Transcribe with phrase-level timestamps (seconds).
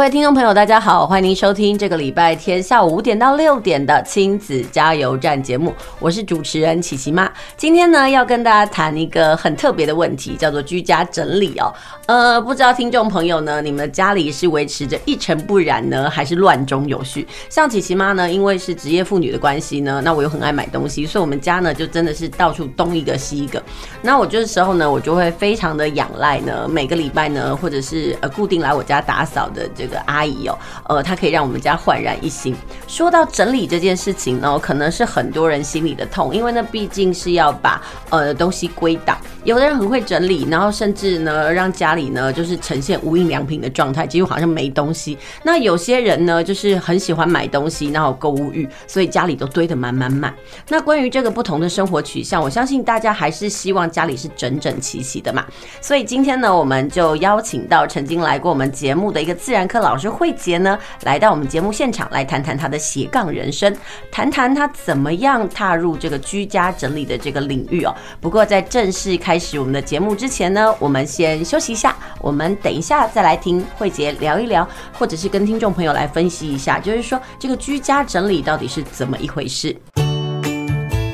[0.00, 7.30] 各位听众朋友，大家好，欢迎您收听这个礼拜天下午五点到六点的亲子加油站节目，我是主持人琪琪妈。
[7.54, 11.70] 今天呢，要跟大家谈一个很特别的问题，叫做居家整理哦。
[12.06, 17.28] 呃，不知道听众朋友呢，你们家里是维持着一尘不染呢，还是乱中有序？
[17.50, 23.62] 像琪琪妈呢，因为是职业妇女的关系呢，那我又很爱买东西，所以我们家呢就真的是到处东一个西一个。
[24.00, 29.68] 那我这时候呢，我就会非常的仰赖呢，每个礼拜呢，或者是呃固定来我家打扫的。
[29.74, 30.58] 这的阿姨哦，
[30.88, 32.54] 呃，她可以让我们家焕然一新。
[32.86, 39.18] 说到整理这件事情呢，可能是很多人心里的痛，因为呢，毕竟是要把呃东西归档。
[39.44, 45.18] 有的人很会整理，然后甚至呢，让家里呢就是呈现无印良品的状态，几乎好像没东西。
[45.42, 50.34] 那有些人呢，就是很喜欢买东西，然后购物欲，所以家里都堆得满满满。
[50.68, 55.44] 那关于这个不同的生活取向，我相信大家还是希望家里是整整齐齐的嘛。
[55.80, 63.72] 所以今天呢，我们就邀请到曾经来过我们节目的一个自然科老师慧杰呢，来到我们节目现场来谈谈他的斜杠人生，
[64.10, 67.94] 谈谈他怎么样踏入这个居家整理的这个领域哦。
[68.20, 79.76] 不过在正式开始我们的节目之前呢，我们先休息一下，我们等一下再来听慧杰聊一聊，或者是跟听众朋友来分析一下，就是说这个居家整理到底是怎么一回事。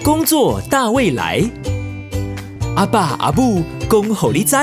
[0.03, 1.43] 工作大未来，
[2.75, 4.57] 阿爸阿母恭候你知。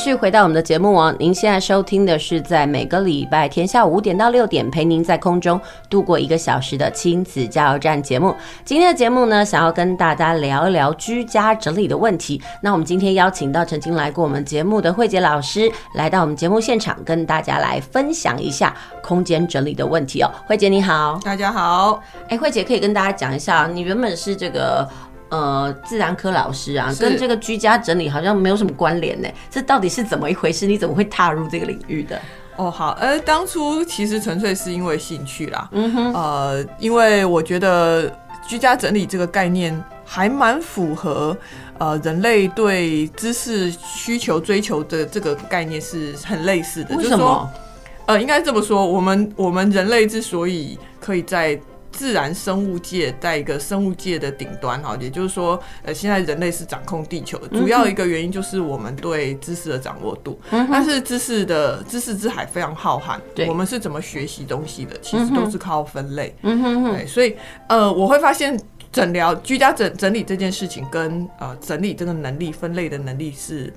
[0.00, 8.34] 续回到我们的节目哦，您现在收听的是在每个礼拜天下午五点到六点陪您在空中度过一个小时的亲子加油站节目。
[8.64, 12.40] 今天的节目呢，想要跟大家聊一聊居家整理的问题。
[12.62, 20.30] 那我们今天邀请到曾经来过我们节目的慧婕老师，来到我们节目现场，跟大家来分享一下空间整理的问题哦。
[20.46, 22.02] 慧姐你好，大家好。
[22.30, 24.88] 哎，慧姐可以跟大家讲一下，你原本是这个。
[25.30, 29.28] 呃，自然科老师啊，跟这个居家整理好像没有什么关联呢。
[29.50, 30.66] 这到底是怎么一回事？
[30.66, 32.20] 你怎么会踏入这个领域的？
[32.56, 35.68] 哦，好，呃，当初其实纯粹是因为兴趣啦。
[35.72, 38.12] 嗯哼，呃，因为我觉得
[38.46, 41.34] 居家整理这个概念还蛮符合
[41.78, 46.96] 呃人类对知识需求追求的这个概念是很类似的。
[46.96, 47.16] 为什么？
[47.16, 47.50] 就是说，
[48.06, 51.58] 呃，应该这么说，我们我们人类之所以可以在
[52.00, 60.40] 自然生物界在一个生物界的顶端哈，也就是说，呃，现在人类是掌控地球的，主要一个原因就是我们对知识的掌握度。
[60.50, 64.98] 但是知识的知识之海非常浩瀚，我们是怎么学习东西的？
[65.02, 66.34] 其实都是靠分类。
[66.40, 66.94] 嗯哼哼。
[66.94, 67.36] 对，所以
[67.68, 68.58] 呃，我会发现
[68.90, 73.70] 诊疗居家整整理这件事情跟呃整理这个能力、分类的能力是。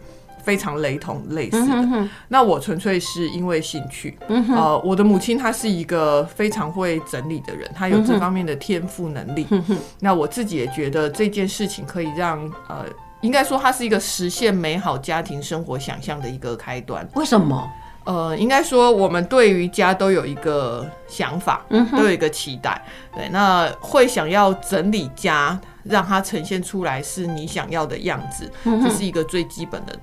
[0.44, 4.18] 非常雷同类似的，嗯、哼哼，那我纯粹是因为兴趣。
[4.28, 9.48] 嗯、呃，我的母亲她是一个非常会整理的人，她有这方面的天赋能力。
[9.50, 9.64] 嗯、
[10.00, 12.86] 那我自己也觉得这件事情可以让呃，
[13.22, 17.08] 应该说它是一个实现美好家庭生活想象的一个开端。
[17.16, 17.68] 为什么？
[18.06, 22.82] 呃，应该说我们对于家都有一个想法，嗯、都有一个期待。
[23.16, 29.96] 对，那会想要整理家，让它呈现出来是你想要的样子，嗯、这是一个最基本的。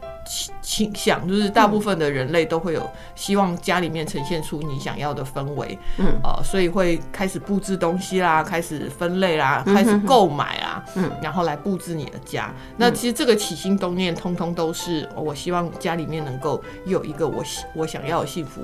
[0.62, 12.54] 倾向就是大部分的人类都会有希望家里面呈现出你想要的氛围，嗯，呃，所以会开始布置东西啦，开始分类啦，开始购买啊，嗯，然后来布置你的家。
[12.76, 17.42] 那其实这个起心动念，通通都是我希望家里面能够有一个我
[17.74, 18.60] 我想要的幸福。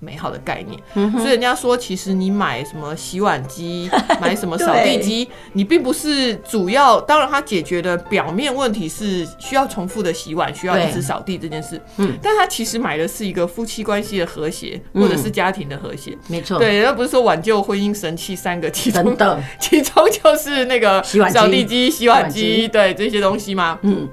[0.00, 3.88] 美好的概念，嗯、所以人家说，其实你买什么洗碗机，
[4.20, 7.00] 买什么扫地机，你并不是主要。
[7.02, 11.80] 当然，它解决的表面问题是需要重复的洗碗，需要一直扫地这件事。
[11.98, 16.16] 嗯，但它其实买的是一个夫妻关系的和谐，或者是家庭的和谐。
[16.28, 23.78] 没错、嗯，对，而不是说挽救婚姻神器三个，其中的 其中就是那个扫地机、洗碗机，对这些东西吗？
[23.82, 24.08] 嗯。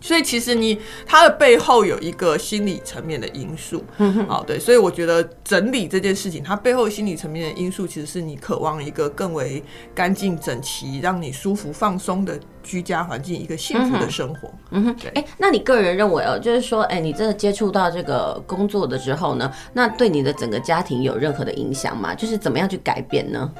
[0.00, 9.62] 所以其实你它的背后有一个心理层面的因素，嗯哼，好，对，所以我觉得整理这件事情，它背后心理层面的因素，其实是你渴望一个更为
[9.94, 14.50] 干净整齐、让你舒服放松的居家环境，一个幸福的生活。
[14.70, 15.10] 嗯哼，对。
[15.10, 22.14] 哎、欸，那你个人认为哦，就是说，哎、欸，你真的接触到这个工作的之后呢，那对你的整个家庭有任何的影响吗？
[22.14, 23.50] 就是怎么样去改变呢？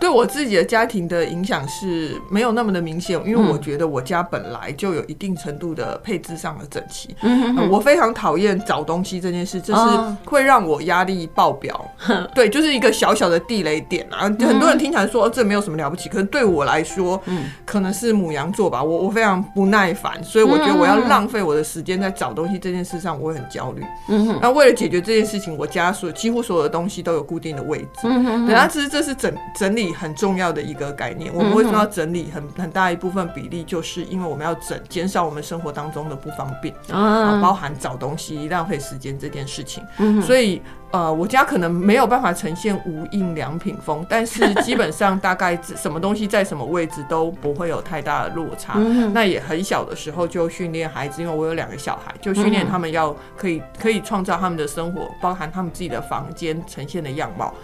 [0.00, 7.14] 对我自己的家庭的影响是没有那么的明显，因为我觉得我家本来就有一定程度的配置上的整齐。
[7.22, 9.80] 嗯、呃、我非常讨厌找东西这件事，这是
[10.24, 11.84] 会让我压力爆表。
[12.08, 14.28] 哦、对，就是一个小小的地雷点啊。
[14.28, 18.82] 嗯、很多人听起来说、哦、这没有什么了不起，可是对我来说，嗯、可能是母羊座吧。
[18.82, 23.84] 我我非常不耐烦，所以我觉得我要浪费我的时间在找东西这件事上，我会很焦虑。
[24.08, 27.86] 嗯，那为了解决这件事情，我家所几乎所有的东西都有固定的位置。
[28.04, 29.87] 嗯，对，那其实这是整整理。
[29.92, 39.82] 很重要的一个概念，我们为什么要整理很很大一部分比例，就是因为我们要整减少我们生活当中的不方便啊，包含找东西浪费时间这件事情。
[40.22, 48.78] 所以呃，我家可能没有办法呈现无印良品风，但是基本上大概什么东西在什么位置都不会有太大的落差。
[49.12, 57.54] 那也很小的时候就训练孩子，因为我有两个小孩，就训练他们要可以可以创造他们的生活，包含他们自己的房间呈现的样貌。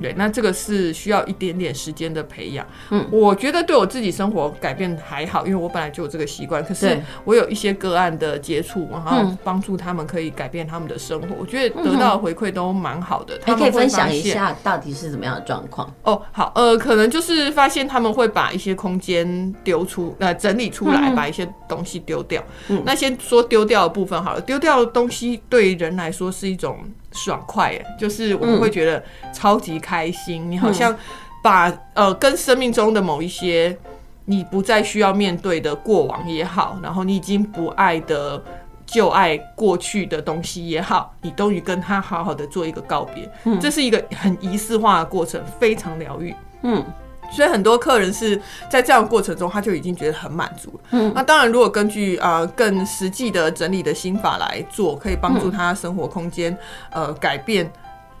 [0.00, 2.66] 对，那这个是需要一点点时间的培养。
[2.90, 6.64] 嗯，我觉得对我自己生活改变还好，因为我本来就有这个习惯。
[6.64, 13.38] 可是我有一些个案的接触，然后帮助他们可以改变他们的生活，我觉得得到的回馈都蛮好的。
[13.38, 15.92] 他们可以分享一下到底是怎么样的状况？
[16.02, 22.42] 哦，好，呃，可能就是发现他们会把一些空间丢出，呃，整理出来，把一些东西丢掉。
[22.68, 26.78] 嗯，那先说丢掉的部分好了，丢掉的东西对人来说是一种。
[27.12, 29.02] 爽快耶，就是我们会觉得
[29.32, 30.48] 超级开心。
[30.48, 30.96] 嗯、你好像
[31.42, 33.76] 把呃跟生命中的某一些
[34.24, 38.42] 你不再需要面对的过往也好，然后你已经不爱的
[38.86, 43.30] 旧爱过去的东西也好，你终于跟他好好的做一个告别。
[43.44, 46.34] 嗯、这是一个很仪式化的过程，非常疗愈。
[46.62, 46.84] 嗯。
[47.30, 50.80] 所以很多客人是在这样的过程中，他就已经觉得很满足了。
[50.90, 56.56] 嗯，那当然，如果根据呃更实际的整理的心法来做，可以帮助他生活空间
[56.90, 57.70] 呃改变。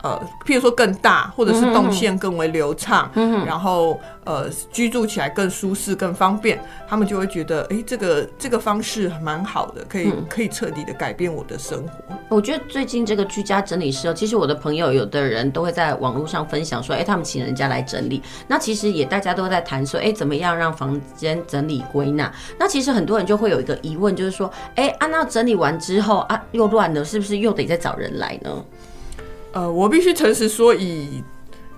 [0.02, 3.10] 呃，譬如说更大，或者是动线更为流畅，
[3.46, 6.58] 然后呃居住起来更舒适、更方便，
[6.88, 11.92] 他们就会觉得，哎、欸，这个这个方式蛮好的，可以、嗯、可以彻底的改变我的生活。
[12.28, 18.22] 我觉得最近这个居家整理师，其实我的朋友有的人都会在网络上分享说，哎、欸，他们请人家来整理。
[18.46, 22.32] 那其实也大家都在谈说，哎、欸，怎么样让房间整理归纳？
[22.58, 28.64] 那其实很多人就会有一个疑问，就是说，哎、啊、照整理完之后啊，又乱了，是不是又得再找人来呢？
[29.52, 31.22] 呃，我必须诚实说，以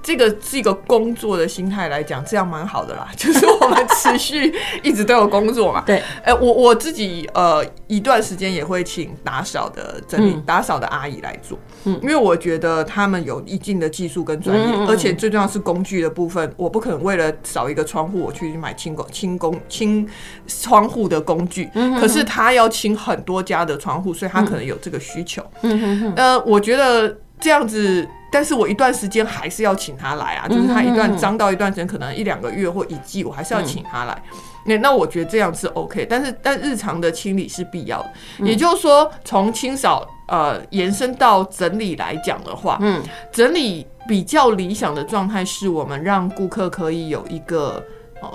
[0.02, 3.08] 这个是一个工作的心态来讲，这样蛮好的啦。
[3.16, 4.52] 就是我们持续
[4.82, 5.80] 一直都有工作嘛。
[5.86, 5.98] 对。
[6.24, 20.04] 哎、欸，我我自己呃一段时间也会请打扫的整理、嗯、打扫的阿姨来做，嗯，因为我觉得他们有一定的技术跟专业，嗯、而且最重要是工具的部分，我不可能为了扫一个窗户，我去买清工清工清
[20.48, 21.70] 窗户的工具。
[21.74, 21.94] 嗯。
[22.00, 25.40] 可是他要清很多家的窗户，所以他可能有这个需求。
[25.60, 26.12] 嗯哼哼。
[26.16, 27.16] 呃，我觉得。
[27.42, 34.22] 这样子，但是我一段时间还是要请他来啊，就是他一段脏到一段时间，可能一两个月或一季，我还是要请他来。
[34.64, 38.10] 那那我觉得这样是 OK，但是但日常的清理是必要的。
[38.44, 43.02] 也就是说，从清扫呃延伸到整理来讲的话，嗯，
[43.32, 47.84] 整理比较理想的状态是我们让顾客可以有一个
[48.20, 48.30] 呃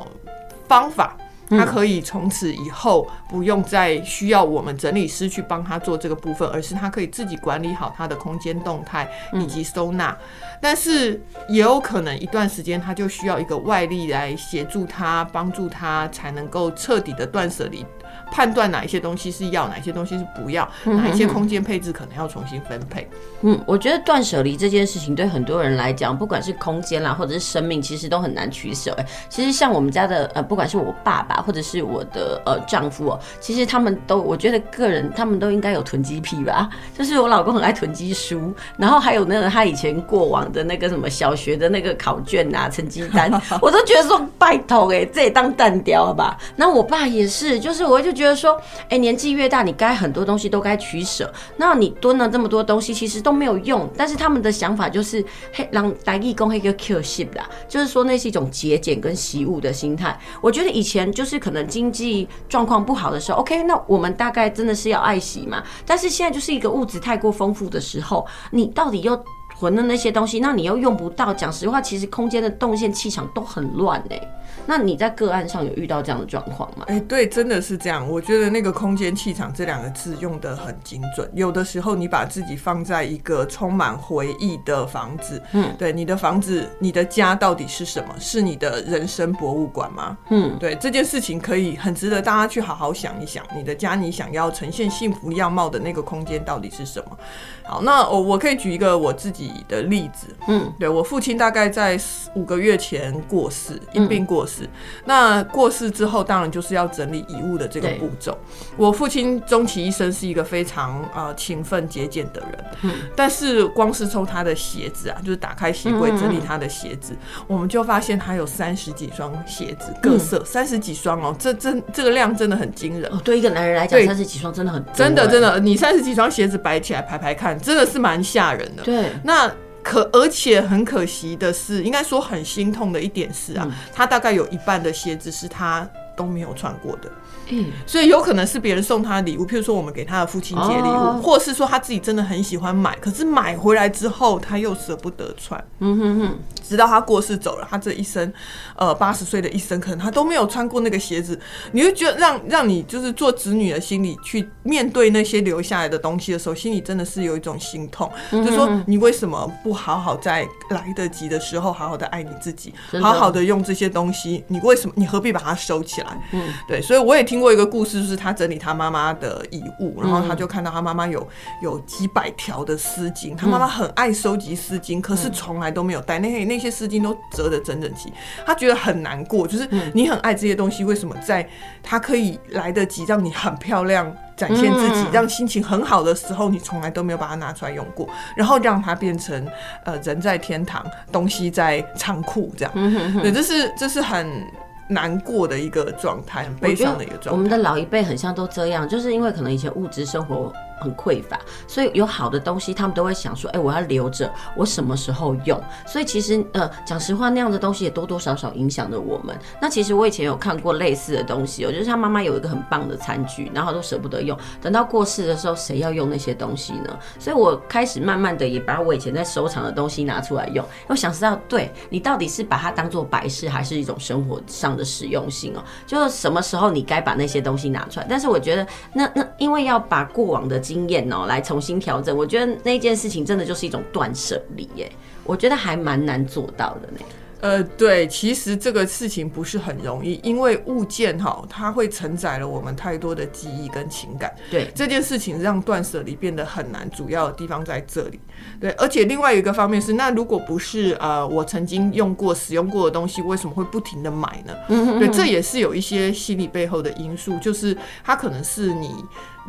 [0.68, 1.18] 方法。
[1.50, 10.18] 他可以从此以后不用再需要我们整理师去帮他做这个部分，而是他可以自己管理好他的空间动态以及收纳。
[10.60, 17.86] 但是也有可能一段时间他就需要一个外力来协助他、帮助他，才能够彻底的断舍离。
[18.32, 23.08] 判断哪一些东西是要，哪一些东西是不要，哪一些空间配置可能要重新分配。
[23.42, 28.94] 嗯，我觉得断舍离这件事情对很多人来讲，不管是空间啦，或者是生命，其实都很难取舍。
[28.98, 36.70] 哎，其实像我们家的呃，不管是我爸爸或者是我的呃丈夫哦，其实他们都，我觉得个人他们都应该有囤积癖吧。
[36.98, 43.32] 就是我老公很爱囤积书，然后还有那个他以前过往的那个什么小学的那个考卷啊、成绩单，
[43.62, 46.38] 我都觉得说拜托哎，这也当蛋雕吧。
[46.56, 48.17] 那我爸也是，就是我就。
[48.18, 48.60] 觉得说，
[48.90, 51.32] 哎、年纪越大，你该很多东西都该取舍。
[51.56, 53.90] 那你蹲了这么多东西，其实都没有用。
[53.96, 60.20] 但是他们的想法就是，嘿，让大义工一个 Q 性的，就是说那是一种节俭跟习物的心态。
[60.42, 65.64] 我觉得以前就是可能经济状况不好的时候，OK，那我们大概真的是要爱惜嘛。
[65.86, 69.16] 但是现在就是一个物质太过丰富的时候，你到底又
[69.60, 71.34] 囤的那些东西，那你又用不到。
[71.34, 74.34] 讲实话，其实空间的动线气场都很乱哎、欸。
[74.66, 76.86] 那你在个案上有遇到这样的状况吗？
[76.88, 78.08] 哎、欸，对，真的是这样。
[78.10, 81.30] 我觉得那个空间气场这两个字用得很精准。
[81.34, 88.14] 有的时候你把自己放在一个充满回忆的房子，嗯，对，你的房子，你的家到底是什么？
[88.20, 90.18] 是你的人生博物馆吗？
[90.30, 93.46] 嗯，对，这件事情可以很值得大家去好好想一想。
[93.56, 97.18] 你的家，你想要呈现幸福样貌的那个空间到底是什么？
[97.64, 100.28] 好，那我我可以举一个我自己己的例子。
[100.48, 102.00] 嗯，对，我父亲大概在
[102.36, 104.64] 五个月前过世，因病过世。
[104.64, 104.70] 嗯、
[105.06, 108.38] 那过世之后，当然就是要整理遗物的这个步骤。
[108.76, 112.66] 我父亲终其一生是一个非常呃勤奋节俭的人。
[112.84, 117.16] 嗯，但是光是抽他的鞋子啊，就是打开鞋柜整理他的鞋子，
[117.48, 123.12] 我们就发现他有三十几双鞋子，各色三十几双哦，这真这个量真的很惊人。
[123.12, 128.84] 哦，对一个男人来讲，三十几双真的很真的真的，你三十几双鞋子摆起来排排看，真的是蛮吓人的。
[128.84, 129.37] 对，那
[129.84, 137.10] 可而且很可惜的是，应该说很心痛的一点是啊，嗯、他大概有一半的鞋子是他都没有穿过的。
[137.50, 145.64] 嗯，所以有可能是别人送他的礼物，譬如说我们给他的父亲节礼物，哦、或是说他自己真的很喜欢买，可是买回来之后他又舍不得穿。
[145.80, 148.34] 嗯哼哼，直到他过世走了，他这一生，
[148.76, 151.40] 呃，八十岁的一生，可能他都没有穿过那个鞋子。
[151.72, 164.44] 你会觉得让让你就是做子女的心里去面对那些留下来的东西的时候，心里真的是有一种心痛，嗯、就是说你为什么不好好在来得及的时候好好的爱你自己，好好的用这些东西？
[164.48, 166.08] 你为什么你何必把它收起来？
[166.34, 167.37] 嗯，对，所以我也听。
[167.38, 171.26] 听过一个故事，就是他整理他妈妈的遗物，然后他就看到他妈妈有
[171.62, 178.12] 有几百条的丝巾，他妈妈很爱收集丝巾，可是从来都没有带那些那些丝巾都折得整整齐，
[178.44, 179.48] 他觉得很难过。
[179.48, 181.48] 就是你很爱这些东西，为什么在
[181.84, 189.48] 他可以来得及让你很漂亮展现自己，让心情很好的时候，你从来都没有把它拿出来用过，然后让它变成
[189.86, 192.74] 呃人在天堂，东西在仓库这样。
[193.22, 194.44] 对，这是这是很。
[194.88, 197.32] 难过的一个状态，很悲伤的一个状态。
[197.32, 209.38] 我们的老一辈很像都这样，就是因为可能以前物质生活很匮乏，所以有好的东西，他们都会想说：“哎、我要留着，我什么时候用？”所以其实，呃，讲实话，那样的东西也多多少少影响着我们。
[209.60, 217.00] 那其实我以前有看过类似的东西，我觉得他妈妈有一个很棒的餐具，然后都舍不得用，等到过世的时候，谁要用那些东西呢？
[217.18, 220.64] 所以我开始慢慢的也把我以前在收藏的东西拿出来用。
[220.86, 225.64] 我想知道，对你到底是把它当做摆饰，还是一种生活上的实用性哦？
[225.88, 228.06] 就是什么时候你该把那些东西拿出来？
[228.08, 230.62] 但是我觉得，那那因为要把过往的。
[230.68, 232.16] 经验哦，来重新调整。
[232.16, 234.92] 我觉得那件事情真的就是一种断舍离耶，
[235.24, 237.00] 我觉得还蛮难做到的呢。
[237.40, 244.34] 呃，对，其实这个事情不是很容易，因为物件哈，它会承载了我们太多的记忆跟情感。
[244.50, 248.20] 对，这件事情让断舍离变得很难，主要的地方在这里。
[248.60, 254.54] 对，而且另外一个方面是，那如果不是呃我曾经用过、使用过的东西，为什么会不停的买呢？
[254.70, 255.00] 嗯哼哼。
[255.00, 258.96] 对，这也是有一些心理背后的因素，就是它可能是你。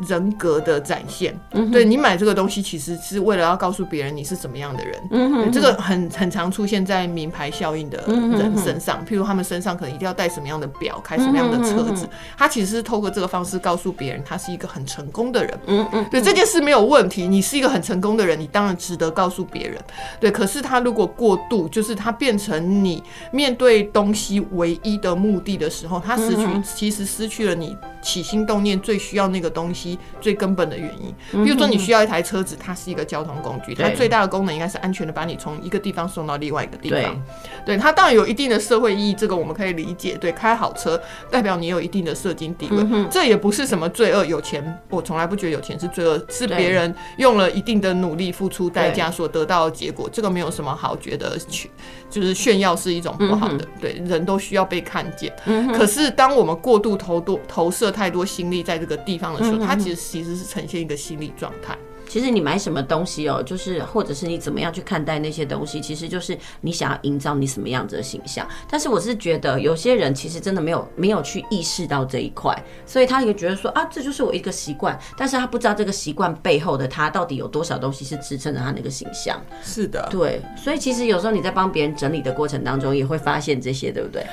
[0.07, 4.99] 人格的展现，嗯、对，你买这个东西，其实是为了要告诉别人你是怎么样的人。
[5.11, 15.59] 嗯哼，这个很很常出现在名牌效应的人身上，嗯、哼譬如他们身上可能一定要带什么样的表，开什么样的车子，嗯、哼他其实是透过这个方式告诉别人他是一个很成功的人。
[15.67, 19.77] 嗯嗯，对，这件事没有问题，你是一个很成功的人，你当然值得告诉别人。
[20.19, 29.88] 对，可是他如果过度，就是他变成你面对东西唯一的目的的时候，他失去，嗯、其实失去了你起心动念最需要那个东西。
[30.19, 37.23] 最根本的原因，比如说你需要一台车子，它是一个交通工具，它最大的功能应该是安全的把你从一个地方送到另外一个地方。
[37.65, 40.17] 对，它当然有一定的社会意义，这个我们可以理解。
[40.19, 44.25] 对，开好车代表你有一定的社经地位，这也不是什么罪恶。
[44.25, 51.69] 有钱，我从来不觉得有钱是罪恶，是别人用了一定的努力付出代价所得到的结果，这个没有什么好觉得去，
[52.09, 53.65] 就是炫耀是一种不好的。
[53.79, 55.33] 对，人都需要被看见。
[55.73, 61.77] 可是当我们过度投多投射太多心力在这个地方的时候，它其实其实是呈现一个心理状态。
[62.07, 68.47] 其实你买什么东西哦，就是或者是你怎么样去看待那些东西，其实就是你想要营造你什么样子的形象。
[68.67, 72.51] 但是我是觉得有些人其实真的没有没有去意识到这一块，
[72.83, 79.39] 所以他也觉得说啊，这就是我一个习惯，但是他不知道这个习惯背后的他到底有多少东西是支撑着他那个形象。
[79.61, 84.25] 是的，对，所以其实有时候你在帮别人整理的过程当中，也会发现这些，对不对？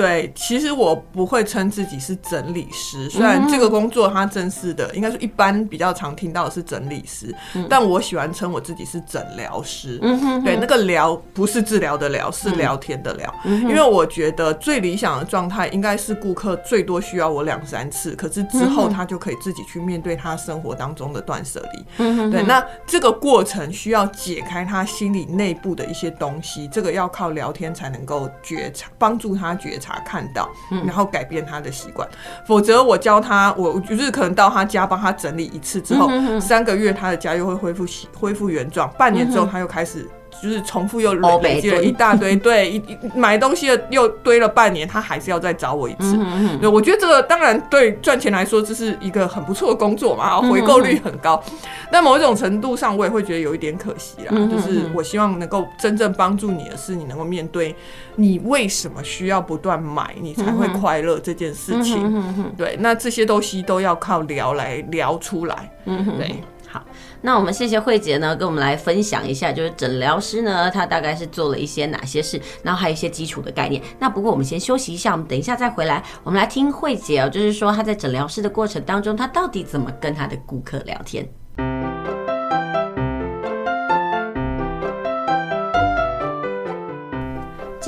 [0.00, 7.34] 对，其实我不会称自己是整理师，虽然这个工作它正式的，应该说一般比较常听到的是整理师，
[7.68, 9.98] 但我喜欢称我自己是诊疗师。
[10.42, 13.34] 对，那个疗不是治疗的疗，是聊天的聊。
[13.44, 22.30] 因为我觉得最理想的状态应该是顾客最多需要我两三次，可是之后他就可以自己去面对他生活当中的断舍离。
[22.30, 29.89] 对，那这个过程需要解开他心里内部的一些东西，这个要靠聊天才能够觉察，帮助他觉察。
[29.90, 30.48] 查看到，
[30.86, 32.08] 然后改变他的习惯，
[32.46, 36.08] 否则我教他，我就是可能到他家帮他整理一次之后，
[36.40, 37.84] 三个月他的家又会恢复
[38.16, 40.08] 恢复原状，半年之后他又开始
[40.42, 42.82] 就是重复又累积了一大堆， 对，一
[43.14, 46.16] 买东西又堆了半年，他还是要再找我一次。
[46.18, 51.42] 嗯对，我觉得这个当然对赚钱来说，这是一个很不错的工作嘛，回购率很高。
[51.90, 54.48] 但某一种程度上，我也会觉得有一点可惜啦。
[54.48, 57.74] 就是我希望能够真正帮助你的是，你能够面对
[58.16, 62.52] 你为什么需要不断买，你才会快乐这件事情。
[62.56, 65.70] 对，那这些东西都要靠聊来聊出来。
[65.84, 66.36] 对。
[66.72, 66.84] 好，
[67.22, 73.82] 那我们谢谢慧姐呢，跟我们来分享一下，就是诊疗师呢，他大概是做了一些哪些事，然后还有一些基础的概念。
[73.98, 81.28] 那不过我们先休息一下，我们等一下再回来，我们来听慧姐哦，就是说她在诊疗师的过程当中，她到底怎么跟她的顾客聊天。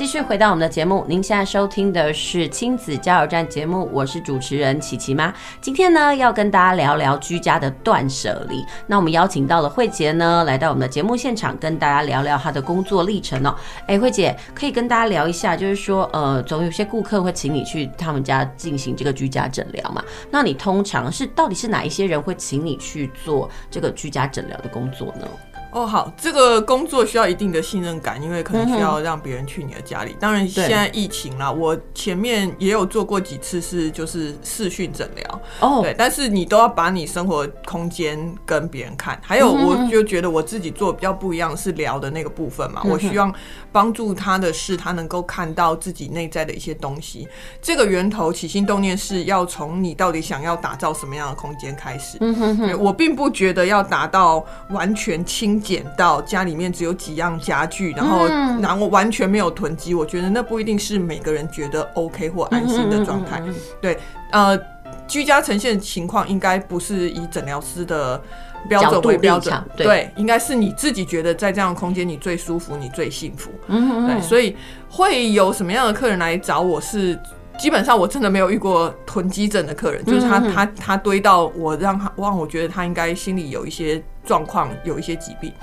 [0.03, 5.33] 继续回到我们的节目，您现在收听的是亲子加油站节目，我是主持人琪琪妈。
[5.61, 8.65] 今天呢，要跟大家聊聊居家的断舍离。
[8.85, 13.55] 那我们邀请到了慧姐呢，来到我们的节目现场，跟大家聊聊她的工作历程哦。
[13.87, 20.03] 哎，慧姐可以跟大家聊一下，就是说，呃，总有些顾客会请你去他们家进行这个居家诊疗嘛？
[20.29, 25.25] 那你通常是到底是哪一些人会请你去做这个居家诊疗的工作呢？
[25.73, 30.11] 哦，好，这个工作需要一定的信任感，因为可能需要让别人去你的家里。
[30.11, 39.19] 嗯、当然，现在疫情啦，我前面也有做过几次是就是视讯诊疗哦，对，但是你都要把你生活空间跟别人看。
[39.23, 43.33] 还有，我就觉得我自己做比较不一样是聊的那个部分嘛，嗯、我希望
[43.71, 47.27] 帮助他的是他能够看到自己内在的一些东西。
[47.63, 52.19] 这个源头起心动念是要从你到底想要打造什么样的空间开始。
[52.21, 55.62] 嗯哼哼，我并不觉得要达到完全清。
[55.63, 58.27] 捡到家里面只有几样家具，然后
[58.61, 63.41] 然后完全没有囤积，我觉得那不一定是每个人觉得 OK 或安心的状态。
[63.81, 63.97] 对，
[64.31, 64.59] 呃，
[65.07, 68.21] 居家呈现情况应该不是以诊疗师的
[68.67, 73.49] 标准为标准，对，应该是你自己觉得在这样的空间你最舒服，你最幸福。
[73.67, 74.55] 对，所以
[74.89, 77.17] 会有什么样的客人来找我是？
[77.59, 85.53] 基本上我真的没有遇过囤积症的客人，就是他他他堆到我让他让我觉得他应该心里有一些状况，有一些疾病。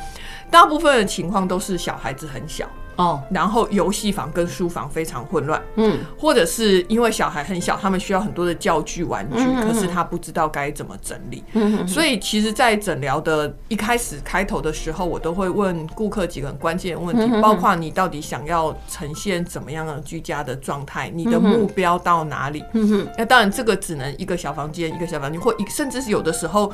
[0.51, 2.69] 大部分的情况都是小孩子很小。
[3.01, 22.63] 哦，然后游戏房跟书房非常混乱，嗯，或者是因为小孩很小，他们需要很多的教具玩具，可是他不知道该怎么整理，嗯，所以其实，在诊疗的一开始开头的时候，我都会问顾客几个很关键的问题，包括你到底想要呈现怎么样的居家的状态，你的目标到哪里？
[22.75, 26.71] 嗯哼，那当然这个只能一个小房间，一个小房间，或一甚至是有的时候，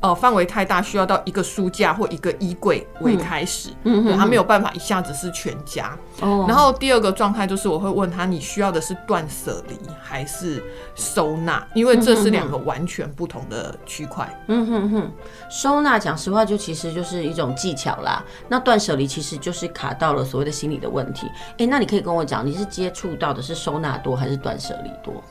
[0.00, 5.56] 呃，范围太大，需要到一个书架或一个衣柜为开始，嗯哼，他没有办法一下子是全。
[5.70, 10.60] 家，然后第二个状态就是我会问他，你需要的是断舍离还是
[10.96, 11.64] 收纳？
[11.74, 14.28] 因为这是两个完全不同的区块。
[14.48, 15.12] 嗯哼哼，
[15.48, 18.24] 收纳讲实话就其实就是一种技巧啦。
[18.48, 21.28] 那断舍离其实就是卡到了所谓的心理的问题。
[21.58, 25.22] 哎，那你可以跟我讲，你是接触到的是收纳多还是断舍离多？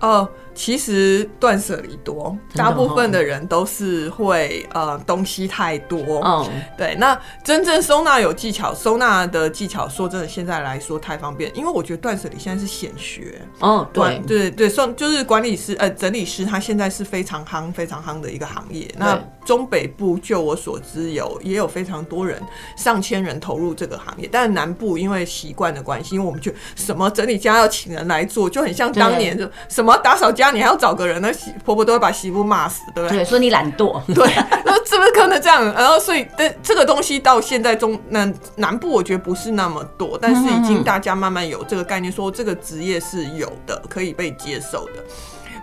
[0.00, 0.28] 哦。
[0.56, 6.22] 其实断舍离多，大部分的人都是会呃东西太多。
[6.24, 6.94] 嗯，对。
[6.94, 13.42] 那真正收纳有技巧，收纳的技巧，说真的，现在来说太方便，因为我觉得断舍离现在是显学。
[13.58, 18.88] 哦，对对对，算就是管理师呃整理师，他现在是非常夯非常夯的一个行业。
[18.96, 22.40] 那中北部就我所知有也有非常多人
[22.76, 30.50] 上千人投入这个行业，但南部因为习惯的关系，因为我们就什么整理家要请人来做，就很像当年就什么打扫家。
[30.50, 33.18] 你还要找个人，那媳婆婆都会把媳妇骂死，对不对？
[33.18, 34.00] 对，说你懒惰。
[34.14, 34.26] 对，
[34.64, 35.64] 那是不是可能这样？
[35.74, 44.92] 然后，所以，但这个东西到现在中南南部，我觉得不是那么多，但是已经大家慢慢有这个概念，说这个职业是有的，可以被接受的。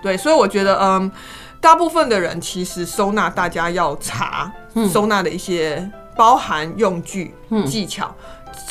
[0.04, 1.12] 对，所以我觉得，嗯，
[1.60, 4.52] 大部分的人其实收纳，大家要查
[4.91, 7.34] 收纳的一些包含用具、
[7.67, 8.13] 技巧。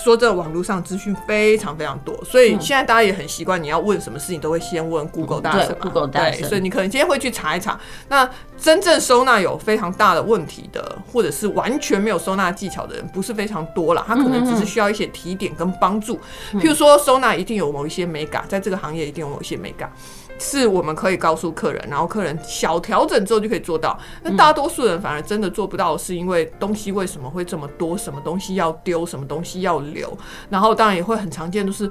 [0.03, 5.77] 说这网络上资讯非常非常多，所以现在大家也很习惯，你要问什么事情都会先问 Google 大神嘛。
[5.81, 6.49] Google 大神。
[6.49, 7.79] 所以你可能今天会去查一查。
[8.09, 14.05] 那真正收纳有非常大的问题的，或者是完全没有收纳技巧的人，不是非常多啦。
[14.07, 16.19] 他可能只是需要一些提点跟帮助。
[16.55, 19.91] 譬如说，收纳一定有某一些美感，在这个行业一定有某一些美感。
[20.41, 23.97] 是我们可以告诉客人，然后客人小调整之后就可以做到。
[24.23, 27.97] 那大多数人反而真的做不到，是因为东西为什么会这么多？
[27.97, 29.05] 什么东西要丢？
[29.05, 30.17] 什么东西要留？
[30.49, 31.91] 然后当然也会很常见，就是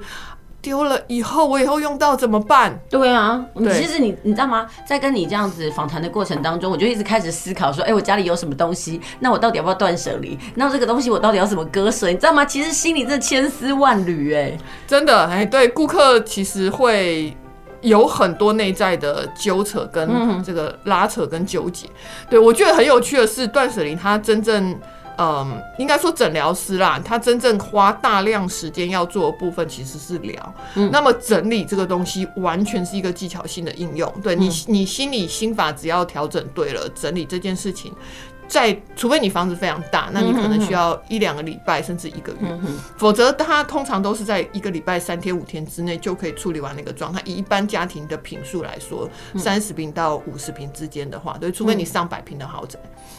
[0.60, 2.76] 丢了以后，我以后用到怎么办？
[2.90, 4.66] 对啊，对其实你你知道吗？
[4.84, 9.00] 在跟你这样子访谈的过程当中，我就一直开始思考说，哎，我家里有什么东西？
[9.20, 10.36] 那我到底要不要断舍离？
[10.56, 12.08] 那这个东西我到底要怎么割舍？
[12.08, 12.44] 你知道吗？
[12.44, 14.58] 其实心里真的千丝万缕，哎，
[14.88, 17.36] 真的，哎，对，顾客其实会。
[17.80, 21.88] 有很多内在的纠扯跟这个拉扯跟纠结，
[22.28, 24.78] 对，我觉得很有趣的是断舍离，他真正
[25.22, 30.54] 嗯，应该说诊疗师啦，他真正花大量时间要做的部分其实是疗。
[30.76, 34.10] 嗯，那么整理这个东西完全是一个技巧性的应用。
[34.22, 37.92] 对你，你心里心法只要调整对了，整理这件事情。
[38.50, 47.22] 在，除非你房子非常大，那你可能需要一两个礼拜，甚至一个月，嗯、否则它通常都是在一个礼拜三天五天之内就可以处理完那个状态。
[47.24, 52.76] 以一般家庭的坪数来说，三十平到五十平之间的话，对，除非你上百平的豪宅，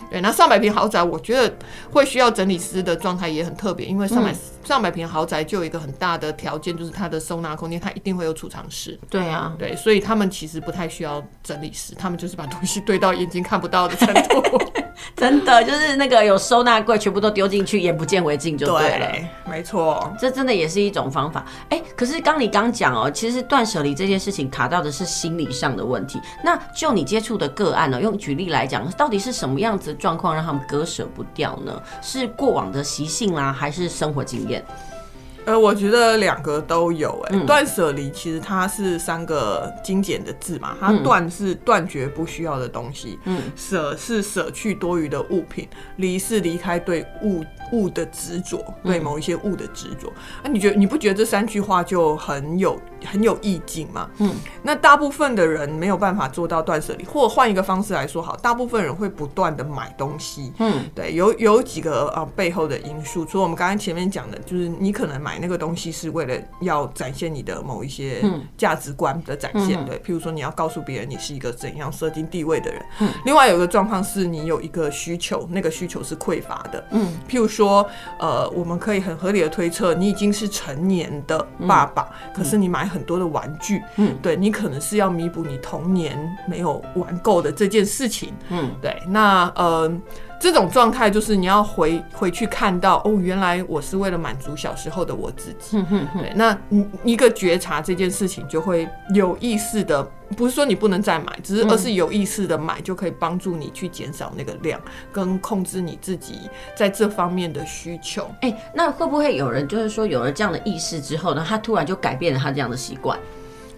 [0.09, 1.55] 对，那上百平豪宅，我觉得
[1.89, 8.99] 会需要整理师的状态也很特别，因为上百、嗯、上百平豪宅就有一个很大的条件，就是它的收纳空间，它一定会有储藏室。
[9.09, 14.43] 对啊，对，所以他们其实不太需要整理师，他们就是把东西堆到眼睛看不到的程度。
[15.21, 19.05] 真的就是那个有收纳柜，全部都丢进去，眼不见为净就对了。
[19.05, 21.45] 对，没错，这真的也是一种方法。
[21.69, 26.19] 哎、欸，可是刚你刚讲哦，其实断舍离这件事情卡到的是心理上的问题。
[26.43, 31.79] 那就你接触的个案呢，用举例来讲，到底是什么样子的状况让他们割舍不掉呢？
[32.01, 34.65] 是过往的习性啦，还是生活经验？
[35.45, 37.45] 呃，我觉得两个都有哎、欸。
[37.45, 50.13] 断舍离其实它是三个精简的字嘛，它断是断绝不需要的东西，嗯，舍是舍去多余的物品，离是离开对物物的执着，对某一些物的执着。
[50.43, 54.07] 那、嗯啊、你觉得你不觉得这三句话就很有很有意境吗？
[54.19, 65.30] 嗯，那大部分的人没有办法做到断舍离，或换一个方式来说，好，大部分人会不断的买东西，嗯，对，有有几个啊背后的因素，除了我们刚才前面讲的，就是你可能买。
[65.31, 68.21] 买那个东西是为了要展现你的某一些
[68.57, 72.83] 价值观的展现，嗯、对，譬如说你要告诉别人你是一个怎样社经地位的人。
[72.99, 76.85] 嗯、另外有一个状况是你有一个需求，那个需求是匮乏的。
[76.91, 77.89] 嗯，譬如说，
[78.19, 88.33] 呃，我们可以很合理的推测，你已经是成年的爸爸，嗯、可是你买很多的玩具，嗯，对，你可能是要弥补你童年没有玩够的这件事情。
[88.49, 89.89] 嗯，对，那呃。
[90.41, 95.77] 这种状态就是你要回回去看到哦，原来我是为了满足小时候的我自己。
[96.17, 100.03] 对，那你一个觉察这件事情，就会有意识的，
[100.35, 108.27] 不是说你不能再买，只是而是有意识的买，就可以帮助你去减少那个量，跟控制你自己在这方面的需求。
[108.41, 113.15] 欸，那会不会有人就是说有了这样的意识之后呢，他突然就改变了他这样的习惯？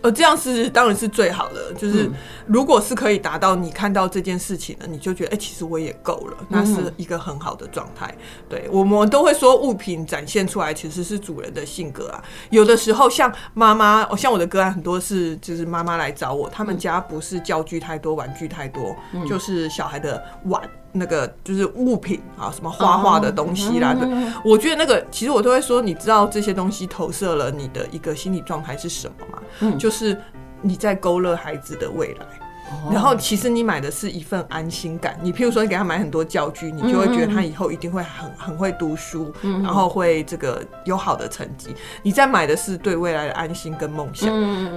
[0.04, 2.12] 呃，这样是当然是最好的，就是
[2.46, 8.14] 如果是可以达到你看到这件事情呢，你就觉得哎、欸，其实我也够了，那是一个很好的状态。
[8.50, 12.22] 对，我们都会说物品展现出来其实是主人的性格啊。
[12.50, 18.94] 有的时候像妈妈，哦，像我的个案很多是就是妈妈来找我，他们家不是教具太多，玩具太多，
[19.26, 20.62] 就是小孩的碗。
[20.94, 24.08] 那个就是物品啊，什么画画的东西啦，对，
[24.46, 29.42] 我觉得那个其实我都会说，你知道这些东西投射了你的一个心理状态是什么吗？
[29.62, 30.16] 嗯，就是
[30.62, 32.26] 你在勾勒孩子的未来。
[32.92, 35.18] 然后其实你买的是一份安心感。
[35.22, 41.76] 你譬如说你给他买很多教具，你就会觉得他以后一定会很很会读书，然后会这个有好的成绩。
[42.02, 44.30] 你在买的是对未来的安心跟梦想。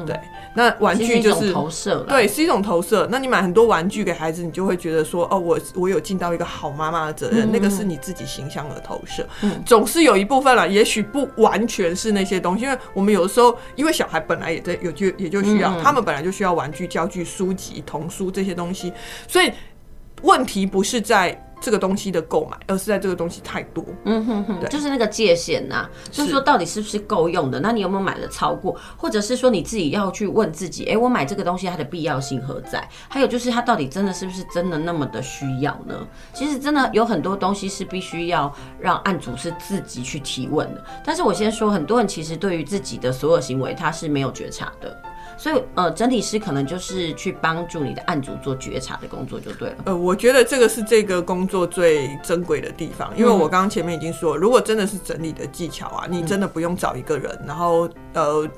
[0.06, 0.18] 对，
[0.54, 3.06] 那玩具就是投射，对，是一种投射。
[3.10, 9.26] 那你买很多玩具给孩子，你就会觉得说，哦，我我有尽到一个好妈妈的责任，那个是你自己形象的投射。
[9.64, 17.82] 总是有一部分了，也许不完全是那些东西，因为我们有的时候，因为小孩本来也在有就也就需要，他们本来就需要玩具、教具、书籍。
[17.86, 18.92] 童书这些东西，
[19.26, 19.50] 所以
[20.22, 23.82] 问题不是在这个东西的购买，而是在这个东西太多。
[24.04, 27.58] 嗯哼哼，对，就是那个界限呐、啊，就是说到底是不是够用的？
[27.60, 28.78] 那你有没有买的超过？
[28.98, 32.86] 或者是说你自己要去问自己，哎、欸，我买这个东西它的必要性何在？
[33.08, 36.06] 还有就是它到底真的是不是真的那么的需要呢？
[36.34, 40.84] 其实真的有很多东西是必须要让案主是自己去提问的。
[41.02, 45.02] 但是我先说，很多人其实对于自己的所有行为他是没有觉察的。
[45.36, 49.76] 所以，呃，整体师可能就是去帮助你的案主做觉察的工作就对了。
[49.84, 58.48] 呃，我觉得这个是这个工作最珍贵的地方，因为我刚刚前面已经说，如果真的是整理的技巧啊，你真的不用找一个人，然后呃，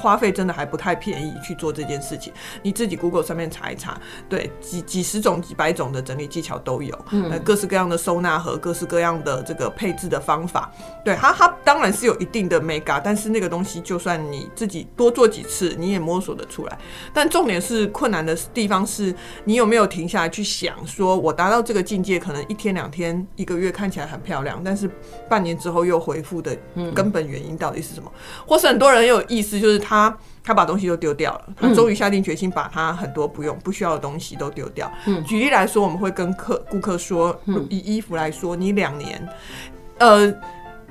[0.00, 10.70] 花费真的还不太便宜去做这件事情，你自己 Google 上面查一查，对，几几十种、几百种的整理技巧都有，呃，各式各样的收纳盒，各式各样的这个配置的方法，
[11.04, 16.78] 对，它它当然是有一定的美感，但是那个东西就算你自己多做几次，你也摸索得出来，
[17.12, 19.12] 但重点是困难的地方是
[19.42, 24.88] 你有没有停下来去想，说我达到这个境界，可能一天两天、一个月看起来很漂亮，但是
[25.28, 26.56] 半年之后又回复的
[26.94, 28.08] 根本原因到底是什么？
[28.14, 34.90] 嗯、或是很多人有意思，就是他他把东西都丢掉了，他终于下定决心把他很多不用不需要的东西都丢掉。
[35.06, 39.28] 嗯、举例来说，我们会跟客顾客说，以衣服来说，你两年，
[39.98, 40.32] 呃。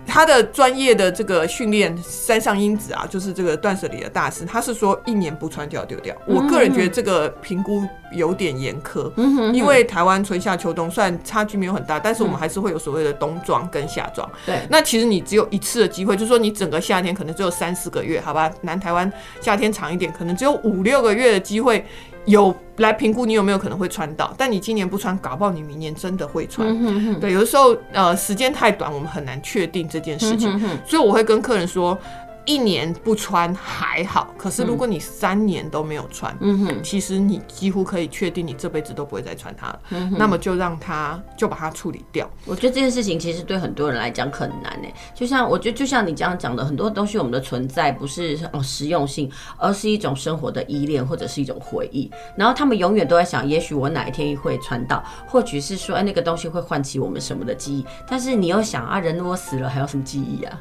[0.06, 6.16] 他的专业的这个训练，山上英子啊，就是这个断舍离的大师，他是说一年不穿就要丢掉。
[6.26, 9.10] 我个人觉得这个评估有点严苛，
[9.54, 14.30] 因为台湾春夏秋冬虽然差距没有很大，但是我们还是会有所谓的冬装跟夏装。
[14.46, 18.52] 对，那其实你只有一次的机会，就是说你整个夏天可能只有三四个月，好吧？
[18.62, 21.86] 南台湾夏天长一点，可能只有五六个月的机会。
[22.26, 26.68] 有来评估你有没有可能会穿到，但你今年不穿，搞不好你明年真的会穿。
[26.68, 31.98] 嗯、哼哼对，有的时候呃时间太短，我们很难确定这件事情，嗯、哼哼所以我会跟客人说。
[32.46, 39.80] 一年不穿还好，可是如果你三年都没有穿，嗯哼，其实你几乎可以确定你这辈子都不会再穿它了。
[40.18, 42.30] 那么就让它就把它处理掉。
[42.46, 52.10] 我觉得这件事情其实对很多人来讲很难诶，就像我觉得就像你这样讲的，很多东西我们的存在不是哦实用性，而是一种生活的依恋或者是一种回忆。
[52.36, 57.86] 然后他们永远都在想，也许我哪一天会穿到，或许是说哎那个东西会唤起我们什么的记忆。
[58.08, 60.60] 但是你又想啊，人如果死了还有什么记忆啊？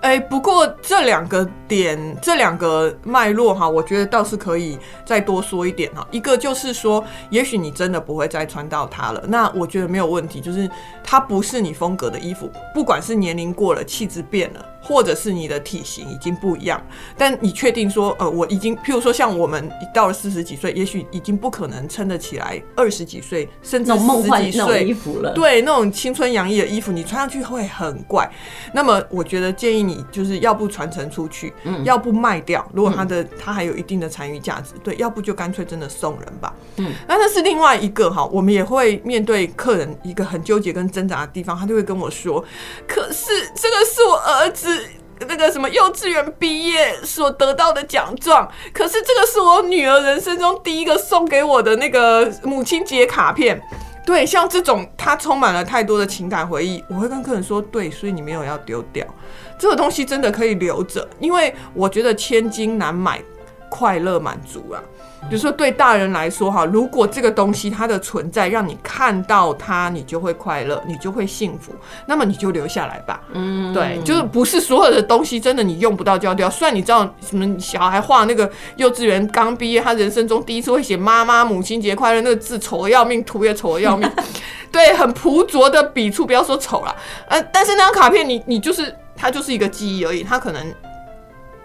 [0.00, 6.06] 哎、欸，不过这两个点，这两个脉络哈，我觉得倒是可以再多说一点哈。
[6.10, 10.70] 一个就是说，也许你真的不会再穿到它了，那我觉得没有问题，就是
[11.02, 14.64] 它不是你风格的衣服，不管是年龄过了，气质变了。
[14.80, 16.80] 或者是你的体型已经不一样，
[17.14, 25.32] 但你确定说，呃，我已经，譬如说像我们到了四十几岁，也许已经不可能撑得起来二十几岁，甚至四十几岁衣服了。
[25.32, 28.30] 对，那种青春洋溢的衣服，你穿上去会很怪。
[28.72, 32.64] 那么，我觉得建议你就是要不传承出去，嗯，要不卖掉。
[32.74, 36.54] 如果它的它还有一定的残余价值，对，要不就干脆真的送人吧。
[36.76, 42.44] 嗯，那那是另外一个哈，我们也会面对客人一个很纠结跟挣扎的地方，他就会跟我说，
[42.86, 44.84] 可是这个是我儿子。
[45.26, 53.60] 那个什么幼稚园毕业所得到的奖状，可是这个是我女儿人生中第一个送给我的那个母亲节卡片。
[54.06, 59.04] 对，像这种它充满了太多的情感回忆，我会跟客人说，对，所以你没有要丢掉，
[59.58, 63.20] 这个东西真的可以留着，因为我觉得千金难买
[63.68, 64.80] 快乐满足啊。
[65.28, 71.72] 比如说，对大人来说，哈，如果这个东西它的存在让你看到它，你就会快乐，你就会幸福，
[72.06, 73.20] 那么你就留下来吧。
[73.32, 76.48] 嗯，对，就是不是所有的东西真的你用不到就要丢。
[76.48, 84.08] 虽然你知道什么小孩画那个幼稚园刚毕业，他人生中第一次会写“妈妈母亲节快乐”，那个字丑的要命，图也丑的要命。
[84.70, 86.94] 对，很朴拙的笔触，不要说丑了，
[87.28, 90.74] 呃，但是那张卡片你你就是它就是一个记忆而已，它可能。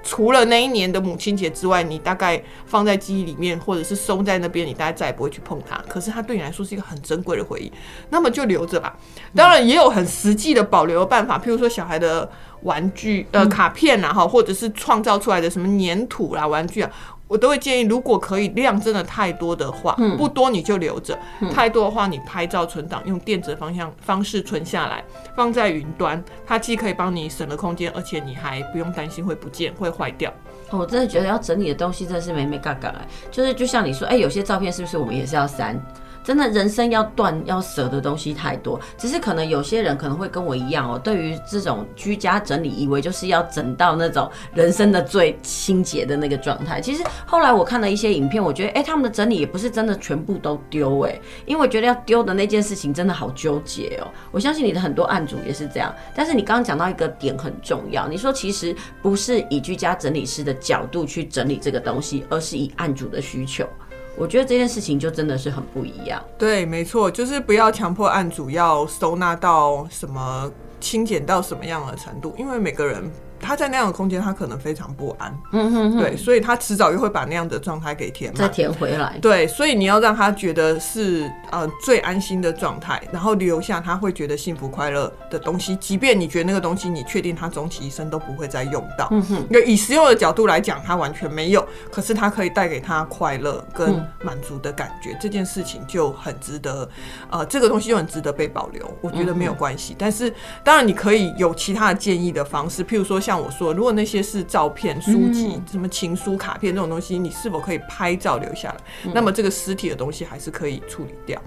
[0.05, 5.81] 除了那一年的母亲节之外，你大概放在记忆里面，或者是收在那边，你大概再也不会去碰它。
[5.87, 7.71] 可是它对你来说是一个很珍贵的回忆，
[8.09, 8.97] 那么就留着吧。
[9.33, 12.29] 当然也有很实际的保留的办法，譬如说小孩的
[12.63, 16.91] 玩具、呃卡片啊，哈，或者是创造出来的什么粘土啦、玩具啊。
[17.27, 25.03] 我都会建议，如果可以量真的太多的话，嗯、不多你就留着；嗯、太多的话，你拍照存档，用电子方向方式存下来，
[25.35, 30.31] 放在云端，它既可以帮你省了空间，而且你还不用担心会不见、会坏掉。
[30.69, 35.79] 哦，我真的觉得要整理的东西真的是没没嘎嘎哎，就是就像你说，哎、欸，有些照片是不是我们也是要删？
[36.23, 46.79] 真的，人生要断要舍的东西太多，只是可能有些人可能会跟我一样哦，对于这种居家整理，以为就是要整到那种人生的最清洁的那个状态。
[46.79, 54.07] 其实后来我看了一些影片，我觉得，哎，他们的整理也不是真的全部都丢，哎，因为我觉得要丢的那件事情真的好纠结哦。
[54.31, 63.67] 我相信你的很多案主也是这样，但是你刚刚讲到一个点很重要，你说其实不是以居家整理师的角度去整理这个东西，而是以案主的需求。
[64.15, 66.23] 我觉得这件事情就真的是很不一样。
[66.37, 73.11] 对，没错，就是不要强迫案主要收纳到什么、清减到什么样的程度，因为每个人。
[73.43, 75.37] 他在那样的空间，他可能非常不安。
[75.51, 79.19] 嗯哼哼，对，所以他迟早又会把那样的状态给填满，再填回来。
[79.21, 85.75] 对，所以你要让他觉得是呃最安心的状态，然后留下他会觉得幸福快乐的东西。
[85.75, 89.09] 即便你觉得那个东西，你确定他终其一生都不会再用到。
[89.11, 96.87] 嗯哼，因为以实用的角度来讲，他完全没有，可是他可以带给他快乐跟满足的感觉，嗯、这件事情就很值得。
[97.29, 98.89] 呃，这个东西就很值得被保留。
[99.01, 103.32] 我觉得没有关系，嗯、但是当然你可以有其他的建议的方式，譬如说像。
[103.33, 108.75] 像我说，如果那些是照片、书籍、什么情书、卡片这种东西，你是否可以拍照留下来？
[109.11, 111.41] 那么这个实体的东西还是可以处理掉。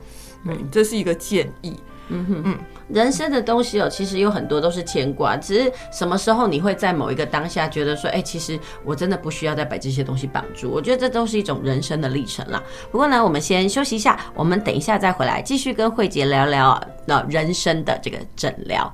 [0.45, 1.77] 对，这是一个建议。
[2.09, 10.69] 嗯哼嗯，人生的东西哦，其实有很多都是牵挂，只是什么时候你会在某一个当下觉得说，哎，其实我真的不需要再把这些东西绑住。
[10.69, 12.61] 我觉得这都是一种人生的历程啦。
[12.91, 18.93] 不过呢，我们先休息一下，我们等一下再回来继续跟慧姐聊聊那人生的这个诊疗。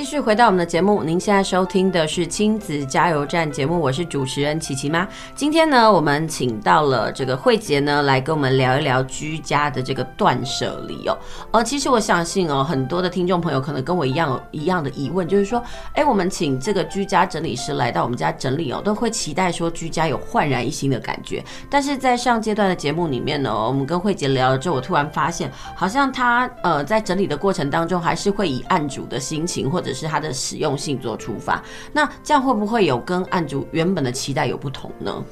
[0.00, 5.06] 继续回到我们的节目，您现在收听的是亲子加油站节目，我是主持人琪琪妈。
[5.34, 11.14] 今天呢，我们请到了这个慧杰呢，来跟我们聊一聊居家的这个断舍离哦。
[11.50, 21.44] 呃，其实我相信哦，很多的听众朋友可能跟我一样一样的疑问，就是说，哎，我们请这个居家整理师来到我们家整理哦，都会期待说居家有焕然一新的感觉。
[21.68, 29.70] 但是在上阶段的节目里面呢，我们跟慧杰聊了之后，我突然发现，好像他呃在整理的过程当中，还是会以案主的心情。
[29.70, 35.24] 或者是它的实用性做出发，那这样会不会有跟案主原本的期待有不同呢？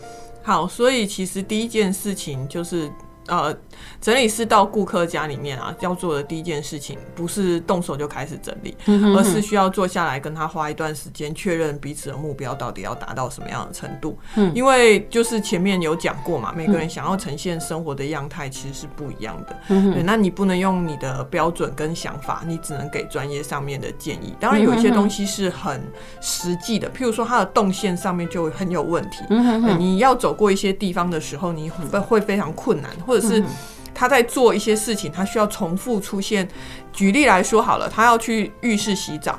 [0.43, 2.91] 好，所以其实第一件事情就是。
[3.29, 3.57] 呃，
[4.01, 14.19] 整理师到顾客家里面啊，要做的第一件事情不是动手就开始整理，而是需要坐下来跟他花一段时间确认彼此的目标到底要达到什么样的程度。
[14.55, 19.57] 因为就是前面有讲过嘛，每个人想要呈现生活的样态其实是不一样的。
[19.69, 24.35] 对，那你不能用你的标准跟想法，你只能给专业上面的建议。
[24.41, 25.83] 当然有一些东西是很
[26.21, 29.25] 实际的，譬如说它的动线上面就很有问题。
[29.29, 33.43] 嗯你要走过一些地方的时候，你会会非常困难，或者是
[33.95, 36.49] 他在做一些事情，他需要重复出现。
[36.93, 39.39] 举例来说好了，他要去浴室洗澡，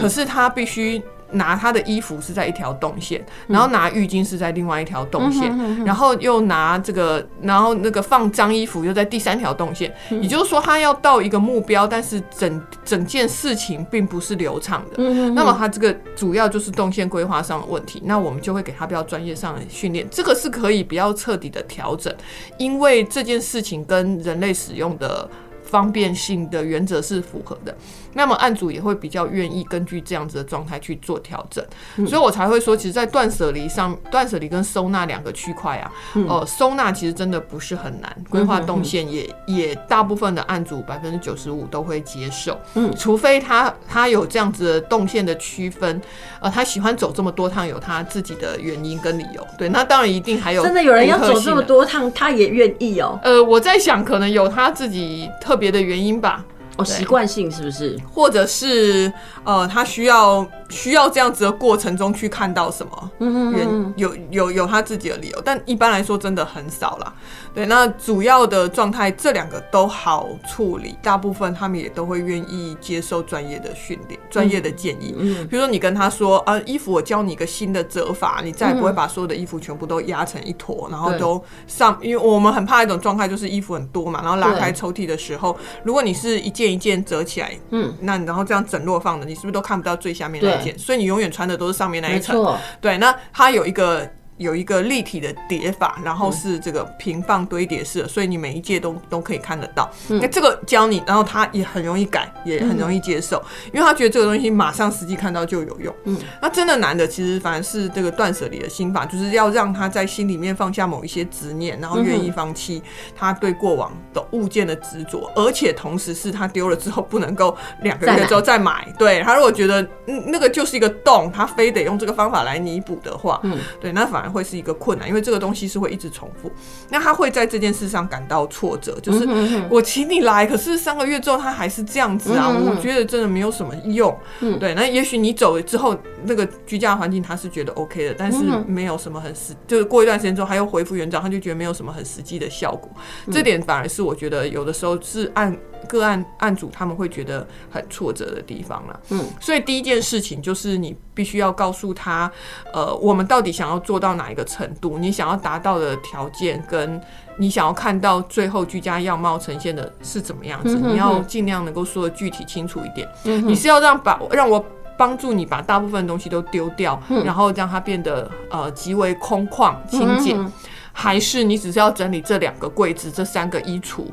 [0.00, 1.02] 可是他必须。
[1.32, 9.92] 拿他的衣服是在一条动线，然后拿浴巾是在另外一条动线，然后又拿这个，然后那个放脏衣服又在第三条动线。
[10.10, 15.02] 也就是说，他要到一个目标，但是整整件事情并不是流畅的。
[15.34, 18.02] 那么他这个主要就是动线规划上的问题。
[18.04, 22.14] 那我们就会给他比较专业上的训练，这个是可以比较彻底的调整，
[22.58, 25.28] 因为这件事情跟人类使用的
[25.62, 27.74] 方便性的原则是符合的。
[28.14, 31.64] 那么案主也会比较愿意根据这样子的状态去做调整，
[32.06, 35.92] 所以我才会说，其实，在断舍离上，断舍离跟收纳两个区块啊，
[36.28, 46.00] 呃，收纳其实真的不是很难，规划动线也也大部分的案主百分之九十五都会接受，嗯，除非他他有这样子的动线的区分，
[46.40, 56.44] 呃，他喜欢走这么多趟，有他自己的原因跟理由，对，那当然一定还有真的有人要走这么多趟，他也愿意哦，呃，我在想可能有他自己特别的原因吧。
[56.84, 57.98] 习惯性是不是？
[58.12, 59.12] 或者是
[59.44, 63.10] 呃，他需要需要这样子的过程中去看到什么？
[63.18, 67.12] 嗯嗯，有有有他自己的理由，但一般来说真的很少啦。
[67.52, 75.14] 对，那主要的状态这两个都好处理，大部分他们也都会愿意接受专业的训练、专业的建议。
[75.18, 86.70] 嗯，比如说你跟他说啊，衣服我教你一个新的折法，你再也不会把所有的衣服全部都压成一坨，然后都上，因为我们很怕一种状态，就是衣服很多嘛，然后拉开抽屉的时候，如果你是一件。
[86.70, 90.78] 一件折起来，嗯，那然后这样整摞放的，你是不是都看不到最下面那一件？
[90.78, 92.58] 所以你永远穿的都是上面那一层。
[92.80, 94.10] 对，那它有一个。
[94.40, 99.88] 有一个立体的叠法，然后是这个平放堆叠式的，所以你每一届都都可以看得到。
[100.08, 105.94] 那这个教你，然后他也很容易改，也很容易接受，因为他觉得这个东西马上实际看到就有用。
[106.04, 112.82] 嗯，那真的难的其实反而是这个断舍离的心法，就是要让他在心里面放下某一些执念，然后愿意放弃
[113.14, 118.90] 他对过往的物件的执着，而且同时是他丢了之后不能够两个月之后再买。
[118.98, 124.29] 对，他如果觉得那个就是一个洞，他非得用这个方法来弥补的话，嗯，对，那反而。
[124.30, 126.50] 会是一个困难，因为这个东西是会一直重复，
[126.88, 128.98] 那他会在这件事上感到挫折。
[129.00, 129.26] 就是
[129.68, 134.16] 我请你来，可是三个月之后他还是这样子啊，我觉得真的没有什么用。
[134.58, 142.90] 对，那也许你走了之后，那个居家环境他是觉得 OK 的，但是没有什么很实，就是过一段时间之后他又恢复原状，他就觉得没有什么很实际的效果。
[143.30, 145.56] 这点反而是我觉得有的时候是按
[145.88, 149.00] 个案案主他们会觉得很挫折的地方了。
[149.10, 152.30] 嗯，所以第一件事情就是你必须要告诉他，
[152.72, 154.98] 呃，我们到底想要做到哪一个程度？
[154.98, 157.00] 你想要达到的条件，跟
[157.38, 160.76] 你想要看到最后居家样貌呈现的是怎么样子？
[160.76, 163.08] 你要尽量能够说得具体清楚一点。
[163.24, 164.64] 你是要让把让我
[164.96, 170.52] 帮助你把大部分东西都丢掉，然后让它变得呃极为空旷清简。
[170.92, 174.04] 还是你只是要整理这两个柜子、这三个衣橱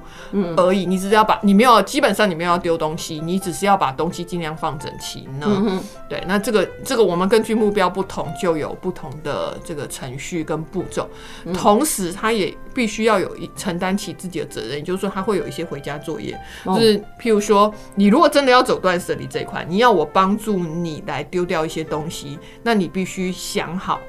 [0.56, 5.82] 而已，你只是要把，你没有，基本上你没有要丢东西，你只是要把东西尽量放整齐呢。
[6.08, 11.10] 对，那这个这个我们根据目标不同，就有不同的这个程序跟步骤。
[11.54, 24.00] 同时，他也必须要有一承担起自己的责任，也就是说，他会有一些回家作业，就是譬如说，你如果真的要走断舍离这一块，你要我帮助你来丢掉一些东西，那你必须想好。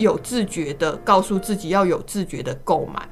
[0.00, 3.08] 有自觉的告诉自己要有自觉的购买，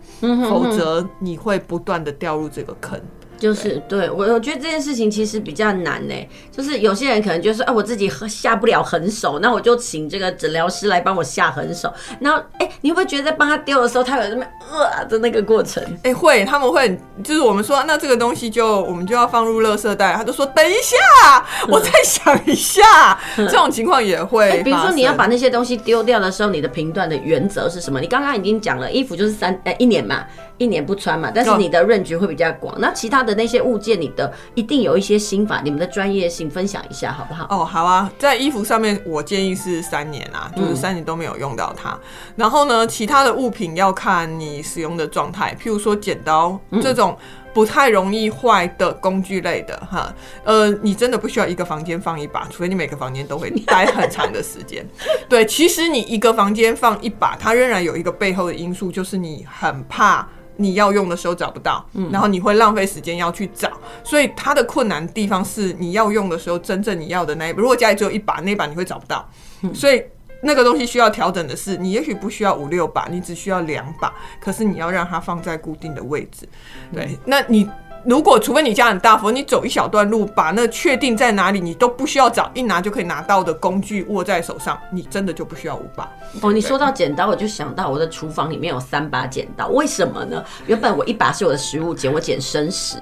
[0.49, 3.01] 否则你会不断的掉入这个坑。
[3.39, 6.15] 就是对我，我觉得这件事情其实比较难呢。
[6.51, 11.93] 就是有些人可能就是，哎，我自己下不了狠手，那我就请这个诊疗师来帮我下狠手。
[12.21, 15.83] 然后，哎，你会不会觉得在帮他丢的时候，他有那么呃的那个过程？
[16.03, 22.83] 哎，会，他们会，就是我们说，那这个东西就我们就要放入垃圾袋，他就说等一下，我再想一下。
[23.39, 28.01] 嗯、这种情况也会，比如说你要把那些东西丢掉的时候，你的评断的原则是什么？
[28.01, 30.25] 你刚刚已经讲了，衣服就是三，呃，一年嘛。
[30.59, 32.75] 一年不穿嘛，但是你的 range 会比较广。
[32.81, 37.47] 那其他的那些物件，你的一定有一些心法，你们的专业性分享一下好不好？
[37.49, 41.91] 哦，好啊，在衣服上面，我建议是三年啊，就是三年都没有用到它。
[41.91, 42.01] 嗯、
[42.37, 47.17] 然后呢，其他的物品要看你使用的状态，譬如说剪刀这种
[47.55, 54.85] 不太容易坏的工具类的哈，呃，你真的不需要一个房间放一把，除非你每个房间都会待很长的时间。
[55.29, 60.27] 对，其实你一个房间放一把，它仍然有一个背后的因素，就是你很怕。
[60.59, 63.71] 你要用的时候找不到，然后你会浪费时间要去找，
[64.05, 69.27] 所以它的困难地方是你要用的时候，真正你要的那一把，如果家里只有一把，那一把你会找不到，
[69.73, 70.05] 所以
[70.43, 76.49] 那个东西需要调整的是，你也许不需要五六把，你只需要两把，可是你要让它放在固定的位置，
[76.93, 77.69] 对，那你。
[78.05, 86.09] 如果除非你家很大，否则你走一小段路，把那确定在哪里，你都不需要找，一拿就可以拿到的工具握在手上，你真的就不需要五把。
[86.41, 90.43] 哦，你说到剪刀，我就想到我的厨房里面有三把剪刀，为什么呢？
[90.67, 92.97] 原本我一把是我的食物剪，我剪生食，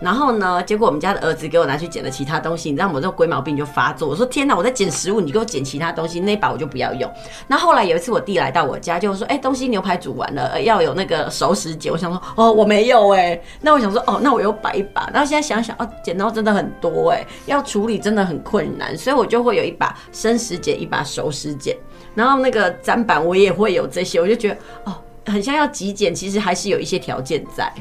[0.00, 4.08] 然后呢，结果我们家的儿子给我拿去剪了其他东西，你知道我这个龟毛病就发作。
[4.08, 7.10] 我说天哪，我在剪食物，你给我剪其他东西，那把我就不要用。
[7.48, 11.90] 那后来有一次我弟来到我家，就说，哎，东西牛排煮完了，要有那个熟食剪。
[11.90, 15.10] 我想说，哦，我没有哎，那我想说，哦，那我又摆一把。
[15.12, 21.76] 然后现在想想，哦，剪刀真的很多哎，要处理真的很困难，所以我就会有一把生食剪，一把熟食剪。
[22.14, 24.94] 然后那个砧板我也会有这些，我就觉得哦，
[25.26, 27.72] 很像要极简，其实还是有一些条件在。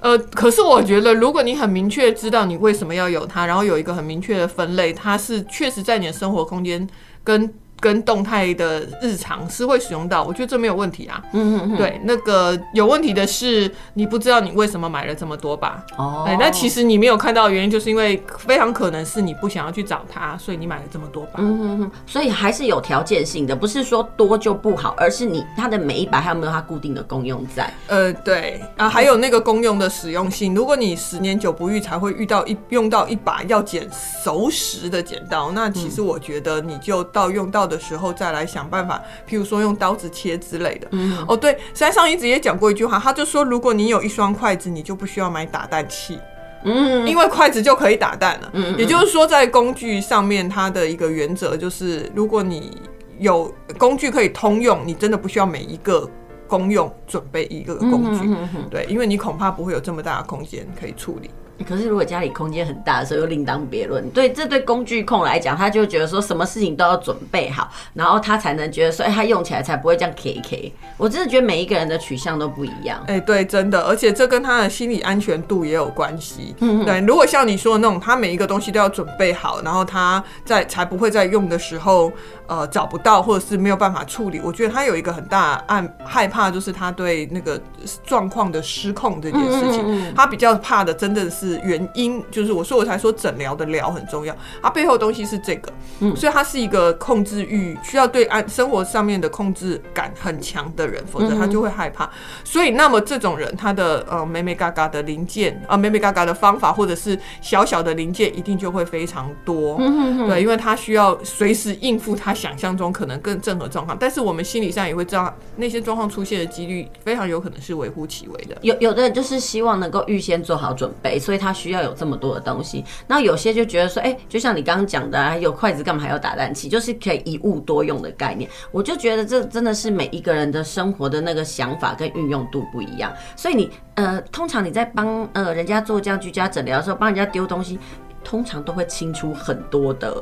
[0.00, 6.88] 呃，可是我觉得，如果你很明确知道你为什么要有它，然后有一个很明确的分类，它是确实在你的生活空间
[7.24, 7.52] 跟。
[7.80, 11.22] 跟动态的日常是会使用到，我觉得这没有问题啊。
[11.32, 11.76] 嗯嗯嗯。
[11.76, 15.84] 对，那个有问题的是你不知道你为什么买了这么多把。
[15.96, 16.24] 哦。
[16.26, 21.40] 对，那其实你没有看到的原因，就是因为非常可能是你不想要去找它，所以你买了这么多把。
[21.40, 21.90] 嗯嗯嗯。
[22.06, 27.72] 所以还是有条件性的，不是说多就不好，而是你它的每一把还有没有它固定的功用在。
[27.88, 30.54] 呃，对啊，还有那个功用的使用性。
[30.54, 33.88] 如果你十年久不遇才会遇到一用到一把要剪
[34.22, 40.88] 熟食的剪刀，那其实我觉得你就到用到的时候再来想办法，譬如说用刀子切之类的。
[40.92, 46.18] 嗯，哦，对，山上一直也讲过一句话，他就说，如果你有一双筷子，你就不需要买打蛋器。
[46.64, 48.50] 嗯，因为筷子就可以打蛋了。
[48.54, 52.76] 嗯，也就是说，在工具上面，它的一个原则就是，如果你
[53.18, 56.08] 有工具可以通用，你真的不需要每一个
[56.48, 58.28] 公用准备一个工具。
[58.68, 61.30] 对，因为你恐怕不会有这么大的空间可以处理。
[61.64, 64.08] 可是，如果家里空间很大的时候，又另当别论。
[64.10, 70.72] 对，这对工具控来讲，他就觉得说什么事情都要准备好，然后他才能觉得说，哎，他用起来才不会这样 K K。
[70.98, 73.02] 我真的觉得每一个人的取向都不一样。
[73.06, 76.54] 哎，对，真的，而且这跟他的心理安全度也有关系。
[76.60, 77.00] 嗯，对。
[77.00, 82.12] 如果像你说的那种，他每一个东西都要准备好，然后他在才不会在用的时候，
[82.46, 84.40] 呃，找不到或者是没有办法处理。
[84.44, 87.58] 我觉得他有一个很大暗害怕，就是他对那个
[88.04, 91.45] 状况的失控这件事情，嗯嗯嗯，他比较怕的，真的是。
[91.46, 102.10] 是原因，就是我说我才说诊疗的疗很重要，它背后的东西是这个，嗯，所以他是一个控制欲需要对安生活上面的控制感很强的人，否则他就会害怕。
[102.44, 109.78] 所以，那么这种人，他的呃美美嘎嘎的零件啊，美美嘎嘎的方法，或者是小小的零件，一定就会非常多，
[110.26, 118.56] 对，因为他需要随时应付他想象中可能更正合状况，但是我们心理上也会知道那些状况出现的几率非常有可能是微乎其微的。
[118.62, 121.35] 有有的人就是希望能够预先做好准备，所以。
[121.38, 126.68] 他需要有这么多的东西，那有些就觉得说，哎、就像你刚刚讲的、啊，有筷子干嘛还要打蛋器？
[126.68, 128.50] 就是可以一物多用的概念。
[128.70, 133.12] 我就觉得这真的是每一个人的生活的那个想法跟运用度不一样。
[133.34, 137.78] 所以你呃，通常你在帮呃人家做这样居家诊疗的时候，帮人家丢东西，
[138.22, 140.14] 通常都会清出很多的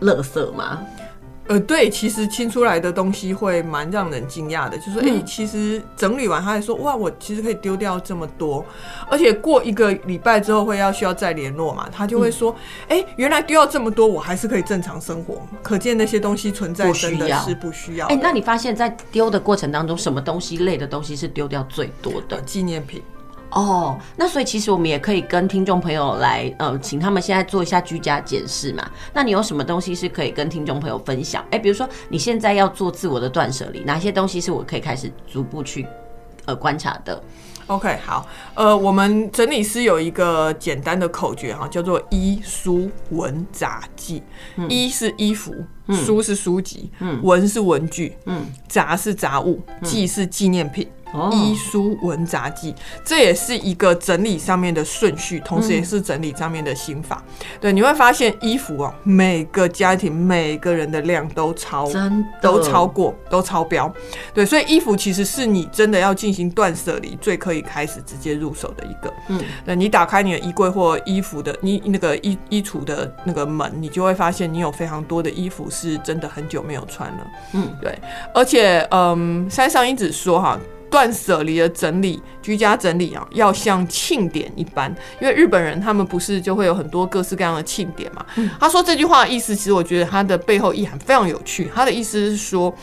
[0.00, 0.80] 垃圾吗？
[1.48, 8.64] 呃，对，其实清出来的东西会蛮让人惊讶的，就是说，哎、欸，其实整理完，他还说，哇，我其实可以丢掉这么多，
[9.10, 12.54] 而且过一个礼拜之后会要需要再联络嘛，他就会说，
[12.88, 18.06] 哎、嗯欸，原来丢掉这么多，我还是可以正常生活，可见那些东西存在真的是不需要。
[18.08, 22.38] 哎、欸，那你发现，在丢的过程当中，什么东西类的东西是丢掉最多的？
[22.42, 23.02] 纪念品。
[23.50, 28.88] 哦，那所以其实我们也可以跟听众朋友来，呃，请他们现在做一下居家检视嘛。
[29.14, 31.42] 那你有什么东西是可以跟听众朋友分享？
[31.44, 35.86] 哎、欸，比如说你现在要做自我的断舍离，哪些东西是我可以开始逐步去
[36.44, 37.22] 呃观察的
[37.68, 44.22] ？OK，好，呃，我们整理师有一个简单的口诀哈，叫做衣书文杂记。
[44.68, 45.54] 衣、嗯、是衣服，
[45.88, 50.86] 书是书籍，嗯、文是文具，嗯、杂是杂物，记是纪念品。
[51.32, 57.22] 衣书文杂记，这也是一个整理上面的顺序，同时也是整理上面的心法。
[57.26, 63.92] 嗯、对，你会发现衣服哦，每个家庭每个人的量都超，真都超过，都超标。
[64.34, 69.12] 对，所以衣服其实是你真的要进行断舍离，最可以开始直接入手的一个。
[69.28, 77.26] 嗯，那，你打开你的衣柜或衣服的你那个衣衣橱的那个门，你就会发现你有非常多的衣服是真的很久没有穿了。
[77.54, 77.98] 嗯，对，
[78.34, 80.58] 而且嗯，山上一直说哈。
[80.90, 88.24] 断舍离的整理，居家整理啊，要像庆典一般，因为日本人他们不是就会有很多各式各样的庆典嘛。
[88.36, 91.70] 嗯、他说这句话的意思，其实我觉得他的背后意涵非常有趣。
[91.74, 92.74] 他的意思是说，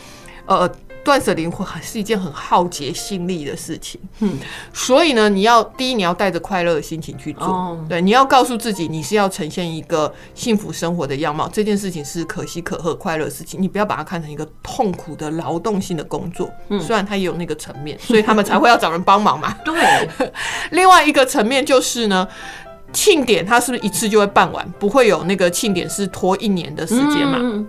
[0.46, 0.70] 呃。
[1.06, 4.36] 断舍离还是一件很耗竭心力的事情，嗯，
[4.72, 20.32] 所以呢，你要第一，你要带着快乐的心情去做，哦、对，你要告诉自己，你是要呈现一个幸福生活的样貌，这件事情是可喜可贺、快乐的事情，你不要把它看成一个痛苦的劳动性的工作，嗯，虽然它也有那个层面，所以他们才会要找人帮忙嘛， 对。
[20.72, 22.26] 另外一个层面就是呢，
[22.92, 24.68] 庆典它是不是一次就会办完？
[24.80, 27.38] 不会有那个庆典是拖一年的时间嘛？
[27.40, 27.64] 嗯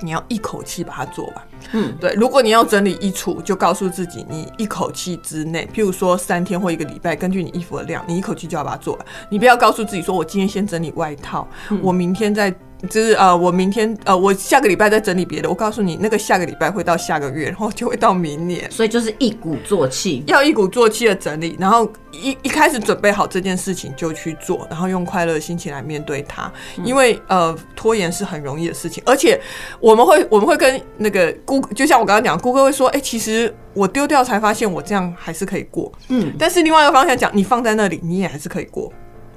[0.00, 1.34] 你要一口气把它做完，
[1.72, 2.12] 嗯，对。
[2.14, 9.06] 如果你要整理衣橱，就告诉自己，你一口气之内，譬如说三天或一个礼拜，根据你衣服的量，你一口气就要把它做完。
[9.28, 12.54] 你不要告诉自己说，我今天先整理外套，嗯、我明天再。
[12.88, 15.48] 就是呃，我明天呃，我下个礼拜再整理别的。
[15.48, 18.70] 我告诉你，那个下个礼拜会到下个月，然后就会到明年。
[18.70, 26.52] 所以就是一鼓作气，要一鼓作气的整理，然后一一开始准备好这件事情就去做，然后用快乐的心情来面对它。
[26.84, 29.40] 因为呃，拖延是很容易的事情，而且
[29.80, 35.92] 我们会我们会跟那个顾，就像我刚刚讲，顾客会说，哎、欸，其实我丢掉才发现我这样还是可以过。
[36.10, 38.92] 嗯，但是另外一个方向讲，你放在那里，你也还是可以过。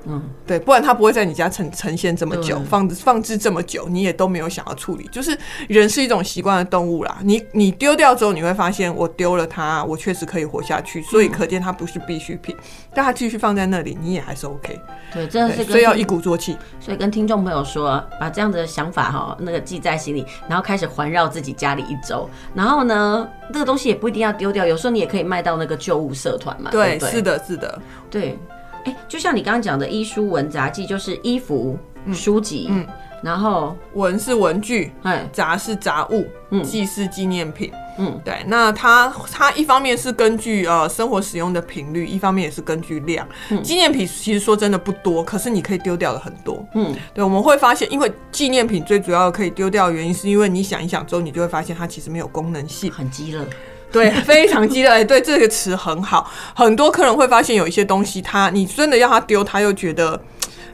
[0.05, 5.07] 嗯，对，不然它不会在你家呈呈现这么久，对放放置这么久，你也都没有想要处理。
[5.11, 5.37] 就是
[5.67, 14.79] 人是一种习惯的动物啦，你你丢掉之后，你会发现我丢了它，我确实可以活下去，所以可见它不是必需品，嗯、但它继续放在那里，你也还是 OK。
[15.13, 16.57] 对，真的是，所以要一鼓作气。
[16.79, 26.71] 所以跟听众朋友说，把这样子的想法哈，那个记在心里，然后开始环绕自己家里一周，然后呢，这个东西也不一定要丢掉，有时候你也可以卖到那个旧物社团嘛。
[26.71, 27.79] 对是的，是的，
[28.09, 28.39] 对。
[28.85, 31.77] 哎，就像你刚刚讲的，衣书文杂记就是衣服、
[32.13, 32.85] 书籍，嗯，
[33.21, 38.43] 然后文是文具，哎，杂是杂物，嗯，记是纪念品，嗯，对。
[38.47, 43.27] 那它它一方面是根据呃生活使用的频率，一方面也是根据量。
[43.63, 47.23] 纪念品其实说真的不多，可是你可以丢掉的很多，嗯，对。
[47.23, 53.45] 我们会发现，因为纪念品最主要可以丢掉的原因，是因为你想一想之后，你就会发现它其实没有功能性，很鸡肋。
[53.93, 55.03] 对，非常激烈。
[55.03, 56.31] 对，这个词很好。
[56.55, 60.19] 很多客人会发现有一些东西，他你真的要他丢，他又觉得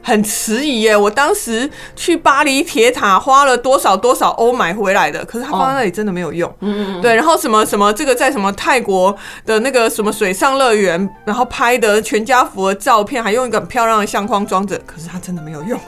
[0.02, 0.96] 很迟疑耶。
[0.96, 6.52] 我当时去巴黎铁塔花了多少多少欧买回来的，可是他放在那里真的没有用。
[6.60, 7.02] 嗯嗯。
[7.02, 15.78] 对，然后什么什么这个在什么泰国的那个什么水上乐园，然后拍的全家福的照片，还用一个很漂亮的相框装着，可是它真的没有用。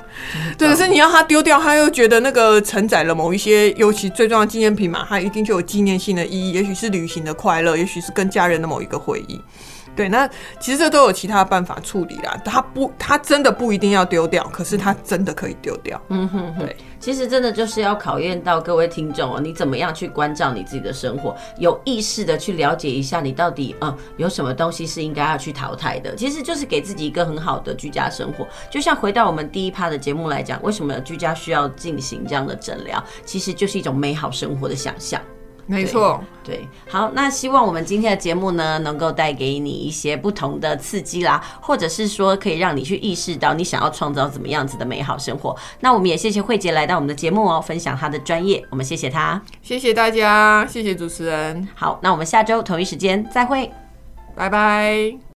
[0.59, 9.41] 对，可是你要他丢掉，他又觉得那个承载了某一些，尤其最重要的纪念品嘛，它一定就有纪念性的意义，也许是旅行的快乐，也许是跟家人的某一个回忆。
[9.97, 10.29] 对，那
[10.59, 12.41] 其实这都有其他办法处理啦。
[12.45, 16.01] 他不，他真的不一定要丢掉，可是他真的可以丢掉。
[16.09, 16.77] 嗯哼，哼，对。
[16.99, 26.15] 其实真的就是要考验到各位听众哦，你怎么样去关照你自己的生活，有意识的去了解一下你到底嗯有什么东西是应该要去淘汰的。
[26.15, 28.47] 其实就是给自己一个很好的居家生活。
[28.71, 33.03] 就像回到我们第一趴的节目来讲，为什么居家需要进行这样的诊疗？
[33.25, 35.21] 其实就是一种美好生活的想象。
[35.67, 45.57] 没错，对，好，那希望我们今天的节目呢，能够带给你一些不同的刺激啦，或者是说可以让你去意识到你想要创造怎么样子的美好生活。
[45.79, 51.69] 那我们也谢谢慧杰来到我们的节目哦，分享他的专业，我们谢谢他，谢谢大家，谢谢主持人。
[51.77, 53.71] 好，那我们下周同一时间再会，
[54.35, 55.21] 拜拜。